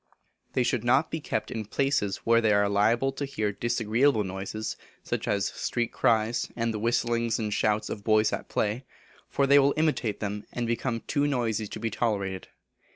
They 0.53 0.63
should 0.63 0.83
not 0.83 1.11
be 1.11 1.19
kept 1.19 1.51
in 1.51 1.63
places 1.63 2.21
where 2.25 2.41
they 2.41 2.53
are 2.53 2.67
liable 2.67 3.11
to 3.11 3.23
hear 3.23 3.51
disagreeable 3.51 4.23
noises, 4.23 4.75
such 5.03 5.27
as 5.27 5.45
street 5.49 5.91
cries, 5.91 6.49
and 6.55 6.73
the 6.73 6.79
whistling 6.79 7.31
and 7.37 7.53
shouts 7.53 7.87
of 7.87 8.03
boys 8.03 8.33
at 8.33 8.49
play, 8.49 8.83
for 9.29 9.45
they 9.45 9.59
will 9.59 9.75
imitate 9.77 10.19
them, 10.19 10.47
and 10.51 10.65
become 10.65 11.01
too 11.01 11.27
noisy 11.27 11.67
to 11.67 11.79
be 11.79 11.91
tolerated. 11.91 12.47